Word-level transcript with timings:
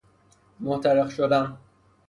محترق 0.59 1.09
شدن 1.09 1.57